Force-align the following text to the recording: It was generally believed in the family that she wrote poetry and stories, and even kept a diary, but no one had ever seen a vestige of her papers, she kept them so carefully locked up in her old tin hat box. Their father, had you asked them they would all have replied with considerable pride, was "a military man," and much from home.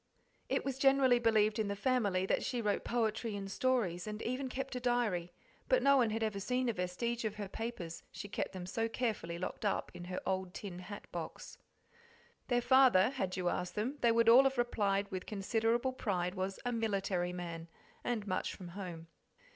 It 0.49 0.65
was 0.65 0.79
generally 0.79 1.19
believed 1.19 1.59
in 1.59 1.67
the 1.67 1.75
family 1.75 2.25
that 2.25 2.43
she 2.43 2.59
wrote 2.59 2.83
poetry 2.83 3.35
and 3.35 3.51
stories, 3.51 4.07
and 4.07 4.19
even 4.23 4.49
kept 4.49 4.75
a 4.75 4.79
diary, 4.79 5.31
but 5.69 5.83
no 5.83 5.95
one 5.97 6.09
had 6.09 6.23
ever 6.23 6.39
seen 6.39 6.67
a 6.69 6.73
vestige 6.73 7.23
of 7.23 7.35
her 7.35 7.47
papers, 7.47 8.01
she 8.11 8.27
kept 8.27 8.51
them 8.51 8.65
so 8.65 8.89
carefully 8.89 9.37
locked 9.37 9.63
up 9.63 9.91
in 9.93 10.05
her 10.05 10.19
old 10.25 10.55
tin 10.55 10.79
hat 10.79 11.05
box. 11.11 11.59
Their 12.47 12.61
father, 12.63 13.11
had 13.11 13.37
you 13.37 13.47
asked 13.47 13.75
them 13.75 13.99
they 14.01 14.11
would 14.11 14.27
all 14.27 14.45
have 14.45 14.57
replied 14.57 15.05
with 15.11 15.27
considerable 15.27 15.93
pride, 15.93 16.33
was 16.33 16.59
"a 16.65 16.71
military 16.71 17.31
man," 17.31 17.67
and 18.03 18.25
much 18.25 18.55
from 18.55 18.69
home. 18.69 19.05